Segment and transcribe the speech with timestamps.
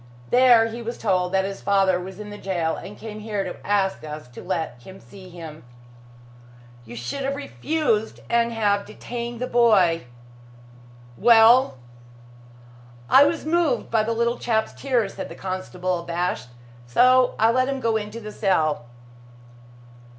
[0.31, 4.03] There, he was told that his father was in jail, and came here to ask
[4.03, 5.63] us to let him see him."
[6.85, 10.05] "You should have refused and have detained the boy.
[11.19, 11.77] Well?"
[13.11, 16.49] "I was moved by the little chap's tears," said the constable, abashed,
[16.87, 18.85] "so I let him go into the cell."